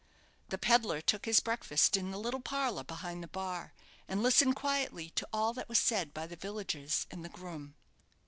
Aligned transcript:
The 0.49 0.57
pedlar 0.57 0.99
took 0.99 1.25
his 1.25 1.41
breakfast 1.41 1.95
in 1.95 2.09
the 2.09 2.17
little 2.17 2.39
parlour 2.39 2.83
behind 2.83 3.21
the 3.21 3.27
bar, 3.27 3.71
and 4.07 4.23
listened 4.23 4.55
quietly 4.55 5.11
to 5.11 5.27
all 5.31 5.53
that 5.53 5.69
was 5.69 5.77
said 5.77 6.11
by 6.11 6.25
the 6.25 6.35
villagers 6.35 7.05
and 7.11 7.23
the 7.23 7.29
groom. 7.29 7.75